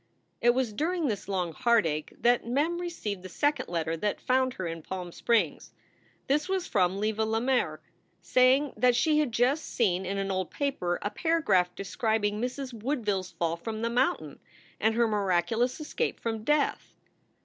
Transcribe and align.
It 0.41 0.55
was 0.55 0.73
during 0.73 1.05
this 1.05 1.27
long 1.27 1.53
heartache 1.53 2.11
that 2.23 2.43
Mem 2.47 2.79
received 2.79 3.21
the 3.21 3.29
second 3.29 3.69
letter 3.69 3.95
that 3.97 4.19
found 4.19 4.55
her 4.55 4.65
in 4.65 4.81
Palm 4.81 5.11
Springs. 5.11 5.73
This 6.25 6.49
was 6.49 6.65
from 6.65 6.97
Leva 6.99 7.23
Lemaire, 7.23 7.79
saying 8.19 8.73
that 8.77 8.95
she 8.95 9.19
had 9.19 9.31
just 9.31 9.63
seen 9.63 10.03
in 10.03 10.17
an 10.17 10.31
old 10.31 10.49
paper 10.49 10.97
a 11.03 11.11
paragraph 11.11 11.75
describing 11.75 12.41
Mrs. 12.41 12.73
Woodville 12.73 13.19
s 13.19 13.29
fall 13.29 13.55
from 13.57 13.83
the 13.83 13.91
moun 13.91 14.17
tain 14.17 14.39
and 14.79 14.95
her 14.95 15.07
miraculous 15.07 15.79
escape 15.79 16.19
from 16.19 16.43
death. 16.43 16.95